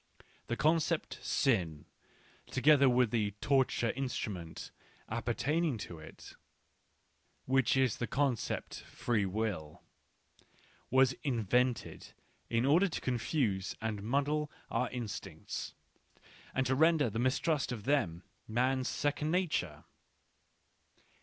The 0.47 0.57
concept" 0.57 1.19
sin," 1.23 1.85
together 2.47 2.89
with 2.89 3.11
the 3.11 3.33
torture 3.39 3.91
instrument 3.91 4.71
apper 5.07 5.35
taining 5.35 5.77
to 5.81 5.99
it, 5.99 6.33
which 7.45 7.77
is 7.77 7.97
the 7.97 8.07
concept" 8.07 8.81
free 8.99 9.27
will," 9.27 9.83
was 10.89 11.13
invented 11.23 12.13
in 12.49 12.65
order 12.65 12.87
to 12.87 12.99
confuse 12.99 13.75
and 13.79 14.01
muddle 14.01 14.49
our 14.71 14.89
in 14.89 15.03
stincts, 15.03 15.73
and 16.51 16.65
to 16.65 16.73
render 16.73 17.07
the 17.07 17.19
mistrust 17.19 17.71
of 17.71 17.83
them 17.83 18.23
man's 18.47 18.87
second 18.89 19.29
nature! 19.29 19.83